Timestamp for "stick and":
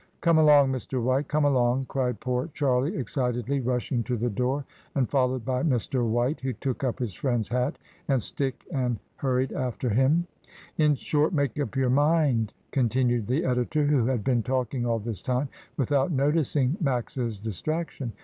8.19-8.97